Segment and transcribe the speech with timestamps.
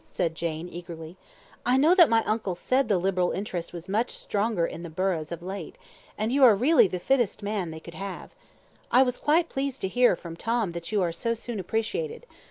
[0.07, 1.15] said Jane, eagerly.
[1.63, 5.31] 'I know that my uncle said the Liberal interest was much stronger in the burghs
[5.31, 5.77] of late,
[6.17, 8.31] and you are really the fittest man they could have.
[8.91, 12.25] I was quite pleased to hear from Tom that you are so soon appreciated.